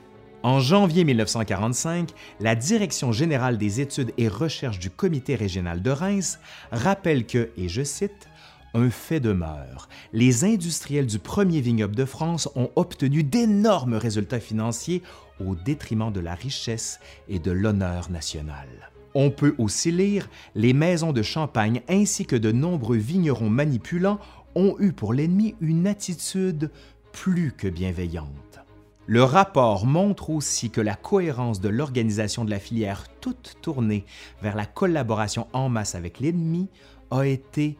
En 0.43 0.59
janvier 0.59 1.05
1945, 1.05 2.09
la 2.41 2.53
Direction 2.53 3.13
générale 3.13 3.57
des 3.57 3.79
études 3.79 4.11
et 4.17 4.27
recherches 4.27 4.77
du 4.77 4.89
Comité 4.89 5.35
régional 5.35 5.81
de 5.81 5.89
Reims 5.89 6.37
rappelle 6.71 7.25
que, 7.25 7.49
et 7.57 7.69
je 7.69 7.81
cite, 7.81 8.27
un 8.73 8.89
fait 8.89 9.19
demeure. 9.19 9.87
Les 10.11 10.43
industriels 10.43 11.05
du 11.05 11.19
premier 11.19 11.61
vignoble 11.61 11.95
de 11.95 12.05
France 12.05 12.49
ont 12.55 12.69
obtenu 12.75 13.23
d'énormes 13.23 13.95
résultats 13.95 14.39
financiers 14.39 15.03
au 15.39 15.55
détriment 15.55 16.11
de 16.11 16.19
la 16.19 16.35
richesse 16.35 16.99
et 17.27 17.39
de 17.39 17.51
l'honneur 17.51 18.09
national. 18.09 18.67
On 19.15 19.29
peut 19.29 19.55
aussi 19.59 19.91
lire 19.91 20.29
Les 20.55 20.73
maisons 20.73 21.13
de 21.13 21.21
champagne 21.21 21.81
ainsi 21.87 22.25
que 22.25 22.35
de 22.35 22.51
nombreux 22.51 22.97
vignerons 22.97 23.49
manipulants 23.49 24.19
ont 24.55 24.75
eu 24.79 24.91
pour 24.91 25.13
l'ennemi 25.13 25.55
une 25.61 25.87
attitude 25.87 26.71
plus 27.11 27.51
que 27.51 27.67
bienveillante. 27.67 28.59
Le 29.05 29.23
rapport 29.23 29.85
montre 29.85 30.29
aussi 30.29 30.69
que 30.69 30.79
la 30.79 30.95
cohérence 30.95 31.59
de 31.59 31.67
l'organisation 31.67 32.45
de 32.45 32.49
la 32.49 32.59
filière 32.59 33.05
toute 33.19 33.57
tournée 33.61 34.05
vers 34.41 34.55
la 34.55 34.65
collaboration 34.65 35.47
en 35.51 35.67
masse 35.67 35.93
avec 35.93 36.19
l'ennemi 36.19 36.69
a 37.11 37.25
été 37.25 37.77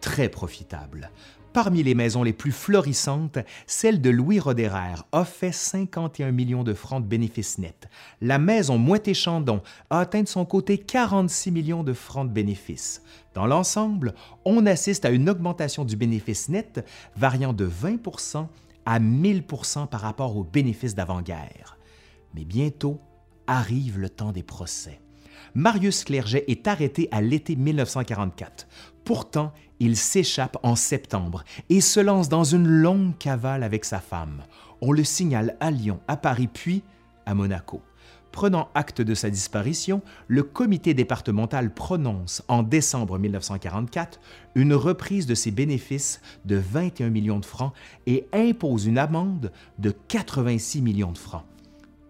très 0.00 0.28
profitable. 0.28 1.10
Parmi 1.52 1.82
les 1.82 1.96
maisons 1.96 2.22
les 2.22 2.32
plus 2.32 2.52
florissantes, 2.52 3.38
celle 3.66 4.00
de 4.00 4.08
Louis 4.10 4.38
Roderer 4.38 5.02
a 5.10 5.24
fait 5.24 5.50
51 5.50 6.30
millions 6.30 6.62
de 6.62 6.74
francs 6.74 7.02
de 7.02 7.08
bénéfices 7.08 7.58
nets. 7.58 7.88
La 8.20 8.38
maison 8.38 8.78
Moët-Chandon 8.78 9.60
a 9.90 9.98
atteint 9.98 10.22
de 10.22 10.28
son 10.28 10.44
côté 10.44 10.78
46 10.78 11.50
millions 11.50 11.82
de 11.82 11.92
francs 11.92 12.28
de 12.28 12.32
bénéfices. 12.32 13.02
Dans 13.34 13.46
l'ensemble, 13.46 14.14
on 14.44 14.64
assiste 14.64 15.04
à 15.04 15.10
une 15.10 15.28
augmentation 15.28 15.84
du 15.84 15.96
bénéfice 15.96 16.48
net 16.48 16.86
variant 17.16 17.52
de 17.52 17.66
20% 17.66 18.46
à 18.86 19.00
1000% 19.00 19.88
par 19.88 20.00
rapport 20.02 20.36
aux 20.36 20.44
bénéfices 20.44 20.94
d'avant-guerre. 20.94 21.78
Mais 22.34 22.44
bientôt 22.44 23.00
arrive 23.48 23.98
le 23.98 24.08
temps 24.08 24.30
des 24.30 24.44
procès. 24.44 25.00
Marius 25.54 26.04
Clerget 26.04 26.44
est 26.46 26.68
arrêté 26.68 27.08
à 27.10 27.20
l'été 27.20 27.56
1944. 27.56 28.68
Pourtant, 29.04 29.52
il 29.80 29.96
s'échappe 29.96 30.58
en 30.62 30.76
septembre 30.76 31.42
et 31.70 31.80
se 31.80 31.98
lance 32.00 32.28
dans 32.28 32.44
une 32.44 32.68
longue 32.68 33.16
cavale 33.18 33.62
avec 33.62 33.84
sa 33.84 33.98
femme. 33.98 34.42
On 34.80 34.92
le 34.92 35.04
signale 35.04 35.56
à 35.58 35.70
Lyon, 35.70 36.00
à 36.06 36.16
Paris, 36.16 36.48
puis 36.52 36.82
à 37.26 37.34
Monaco. 37.34 37.82
Prenant 38.32 38.68
acte 38.74 39.00
de 39.00 39.14
sa 39.14 39.28
disparition, 39.28 40.02
le 40.28 40.44
comité 40.44 40.94
départemental 40.94 41.74
prononce 41.74 42.44
en 42.46 42.62
décembre 42.62 43.18
1944 43.18 44.20
une 44.54 44.74
reprise 44.74 45.26
de 45.26 45.34
ses 45.34 45.50
bénéfices 45.50 46.20
de 46.44 46.56
21 46.56 47.10
millions 47.10 47.40
de 47.40 47.44
francs 47.44 47.72
et 48.06 48.28
impose 48.32 48.86
une 48.86 48.98
amende 48.98 49.50
de 49.78 49.90
86 49.90 50.80
millions 50.82 51.12
de 51.12 51.18
francs. 51.18 51.44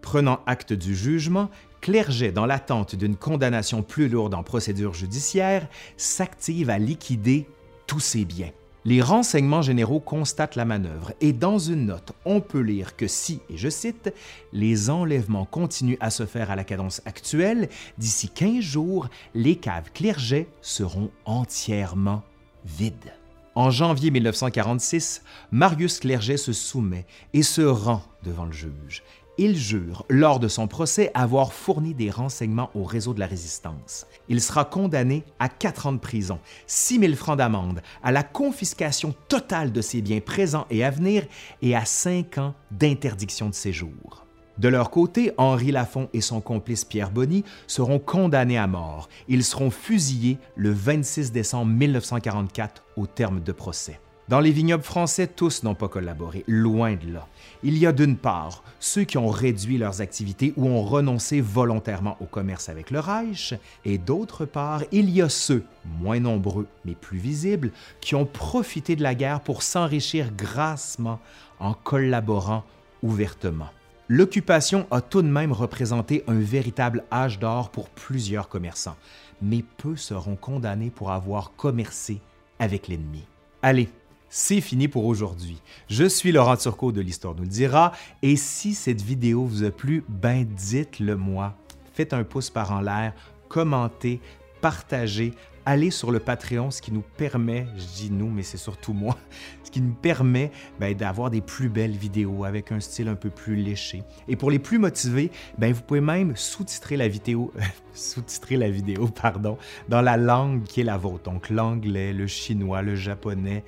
Prenant 0.01 0.41
acte 0.45 0.73
du 0.73 0.95
jugement, 0.95 1.49
Clerget, 1.79 2.31
dans 2.31 2.45
l'attente 2.45 2.95
d'une 2.95 3.15
condamnation 3.15 3.81
plus 3.81 4.07
lourde 4.07 4.35
en 4.35 4.43
procédure 4.43 4.93
judiciaire, 4.93 5.67
s'active 5.97 6.69
à 6.69 6.77
liquider 6.77 7.47
tous 7.91 7.99
ses 7.99 8.23
biens. 8.23 8.53
Les 8.85 9.01
renseignements 9.01 9.61
généraux 9.61 9.99
constatent 9.99 10.55
la 10.55 10.63
manœuvre 10.63 11.11
et 11.19 11.33
dans 11.33 11.59
une 11.59 11.87
note, 11.87 12.13
on 12.23 12.39
peut 12.39 12.61
lire 12.61 12.95
que 12.95 13.05
si, 13.05 13.41
et 13.49 13.57
je 13.57 13.67
cite, 13.67 14.13
les 14.53 14.89
enlèvements 14.89 15.43
continuent 15.43 15.97
à 15.99 16.09
se 16.09 16.25
faire 16.25 16.51
à 16.51 16.55
la 16.55 16.63
cadence 16.63 17.01
actuelle, 17.03 17.67
d'ici 17.97 18.29
15 18.29 18.61
jours, 18.63 19.09
les 19.35 19.57
caves 19.57 19.91
Clerget 19.93 20.47
seront 20.61 21.11
entièrement 21.25 22.23
vides. 22.63 23.11
En 23.55 23.71
janvier 23.71 24.09
1946, 24.09 25.23
Marius 25.51 25.99
Clerget 25.99 26.37
se 26.37 26.53
soumet 26.53 27.05
et 27.33 27.43
se 27.43 27.61
rend 27.61 28.03
devant 28.23 28.45
le 28.45 28.53
juge. 28.53 29.03
Il 29.37 29.57
jure, 29.57 30.05
lors 30.09 30.39
de 30.39 30.47
son 30.47 30.67
procès, 30.67 31.09
avoir 31.13 31.53
fourni 31.53 31.93
des 31.93 32.09
renseignements 32.09 32.69
au 32.75 32.83
réseau 32.83 33.13
de 33.13 33.19
la 33.19 33.27
résistance. 33.27 34.05
Il 34.27 34.41
sera 34.41 34.65
condamné 34.65 35.23
à 35.39 35.47
quatre 35.47 35.87
ans 35.87 35.93
de 35.93 35.99
prison, 35.99 36.39
6 36.67 36.99
000 36.99 37.13
francs 37.15 37.37
d'amende, 37.37 37.81
à 38.03 38.11
la 38.11 38.23
confiscation 38.23 39.15
totale 39.29 39.71
de 39.71 39.81
ses 39.81 40.01
biens 40.01 40.19
présents 40.19 40.67
et 40.69 40.83
à 40.83 40.89
venir 40.89 41.25
et 41.61 41.75
à 41.75 41.85
cinq 41.85 42.37
ans 42.37 42.53
d'interdiction 42.71 43.49
de 43.49 43.55
séjour. 43.55 44.25
De 44.57 44.67
leur 44.67 44.91
côté, 44.91 45.31
Henri 45.37 45.71
Lafont 45.71 46.09
et 46.13 46.21
son 46.21 46.41
complice 46.41 46.83
Pierre 46.83 47.09
Bonny 47.09 47.43
seront 47.67 47.99
condamnés 47.99 48.57
à 48.57 48.67
mort. 48.67 49.07
Ils 49.27 49.45
seront 49.45 49.71
fusillés 49.71 50.37
le 50.55 50.71
26 50.71 51.31
décembre 51.31 51.71
1944 51.71 52.83
au 52.97 53.07
terme 53.07 53.41
de 53.41 53.51
procès. 53.53 53.99
Dans 54.29 54.39
les 54.39 54.51
vignobles 54.51 54.83
français, 54.83 55.27
tous 55.27 55.63
n'ont 55.63 55.75
pas 55.75 55.89
collaboré, 55.89 56.45
loin 56.47 56.95
de 56.95 57.11
là. 57.11 57.27
Il 57.63 57.77
y 57.77 57.85
a 57.85 57.91
d'une 57.91 58.15
part 58.15 58.63
ceux 58.79 59.03
qui 59.03 59.17
ont 59.17 59.27
réduit 59.27 59.77
leurs 59.77 59.99
activités 59.99 60.53
ou 60.55 60.67
ont 60.67 60.83
renoncé 60.83 61.41
volontairement 61.41 62.17
au 62.21 62.25
commerce 62.25 62.69
avec 62.69 62.91
le 62.91 62.99
Reich, 62.99 63.53
et 63.83 63.97
d'autre 63.97 64.45
part, 64.45 64.83
il 64.91 65.09
y 65.09 65.21
a 65.21 65.29
ceux, 65.29 65.63
moins 65.99 66.19
nombreux 66.19 66.67
mais 66.85 66.95
plus 66.95 67.17
visibles, 67.17 67.71
qui 67.99 68.15
ont 68.15 68.25
profité 68.25 68.95
de 68.95 69.03
la 69.03 69.15
guerre 69.15 69.41
pour 69.41 69.63
s'enrichir 69.63 70.31
grassement 70.31 71.19
en 71.59 71.73
collaborant 71.73 72.63
ouvertement. 73.03 73.69
L'occupation 74.07 74.87
a 74.91 75.01
tout 75.01 75.21
de 75.21 75.27
même 75.27 75.51
représenté 75.51 76.23
un 76.27 76.39
véritable 76.39 77.03
âge 77.11 77.39
d'or 77.39 77.69
pour 77.69 77.89
plusieurs 77.89 78.49
commerçants, 78.49 78.97
mais 79.41 79.63
peu 79.77 79.95
seront 79.95 80.35
condamnés 80.35 80.89
pour 80.89 81.11
avoir 81.11 81.53
commercé 81.55 82.19
avec 82.59 82.87
l'ennemi. 82.87 83.23
Allez, 83.61 83.89
c'est 84.33 84.61
fini 84.61 84.87
pour 84.87 85.05
aujourd'hui. 85.05 85.61
Je 85.89 86.05
suis 86.05 86.31
Laurent 86.31 86.55
Turcot 86.55 86.93
de 86.93 87.01
l'Histoire 87.01 87.35
nous 87.35 87.43
le 87.43 87.49
dira, 87.49 87.91
et 88.21 88.37
si 88.37 88.73
cette 88.73 89.01
vidéo 89.01 89.43
vous 89.43 89.65
a 89.65 89.71
plu, 89.71 90.05
ben 90.07 90.45
dites-le 90.45 91.17
moi. 91.17 91.53
Faites 91.93 92.13
un 92.13 92.23
pouce 92.23 92.49
par 92.49 92.71
en 92.71 92.79
l'air, 92.79 93.13
commentez, 93.49 94.21
partagez, 94.61 95.33
allez 95.65 95.91
sur 95.91 96.11
le 96.11 96.19
Patreon, 96.19 96.71
ce 96.71 96.81
qui 96.81 96.93
nous 96.93 97.03
permet, 97.17 97.67
je 97.75 97.83
dis 98.03 98.09
nous, 98.09 98.29
mais 98.29 98.43
c'est 98.43 98.55
surtout 98.55 98.93
moi, 98.93 99.17
ce 99.65 99.69
qui 99.69 99.81
nous 99.81 99.93
permet 99.93 100.49
ben, 100.79 100.95
d'avoir 100.95 101.29
des 101.29 101.41
plus 101.41 101.67
belles 101.67 101.97
vidéos 101.97 102.45
avec 102.45 102.71
un 102.71 102.79
style 102.79 103.09
un 103.09 103.15
peu 103.15 103.31
plus 103.31 103.57
léché. 103.57 104.01
Et 104.29 104.37
pour 104.37 104.49
les 104.49 104.59
plus 104.59 104.77
motivés, 104.77 105.29
ben, 105.57 105.73
vous 105.73 105.81
pouvez 105.81 105.99
même 105.99 106.37
sous-titrer 106.37 106.95
la 106.95 107.09
vidéo, 107.09 107.51
sous-titrer 107.93 108.55
la 108.55 108.69
vidéo, 108.69 109.09
pardon, 109.09 109.57
dans 109.89 110.01
la 110.01 110.15
langue 110.15 110.63
qui 110.63 110.79
est 110.79 110.85
la 110.85 110.97
vôtre, 110.97 111.23
donc 111.29 111.49
l'anglais, 111.49 112.13
le 112.13 112.27
chinois, 112.27 112.81
le 112.81 112.95
japonais, 112.95 113.65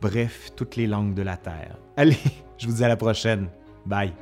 bref, 0.00 0.50
toutes 0.56 0.76
les 0.76 0.86
langues 0.86 1.14
de 1.14 1.22
la 1.22 1.36
Terre. 1.36 1.76
Allez, 1.96 2.18
je 2.58 2.66
vous 2.66 2.74
dis 2.74 2.84
à 2.84 2.88
la 2.88 2.96
prochaine. 2.96 3.48
Bye. 3.86 4.12